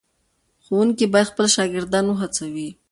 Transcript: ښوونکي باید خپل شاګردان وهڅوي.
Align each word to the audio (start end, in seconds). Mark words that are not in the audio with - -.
ښوونکي 0.65 1.05
باید 1.13 1.31
خپل 1.31 1.45
شاګردان 1.55 2.05
وهڅوي. 2.07 2.69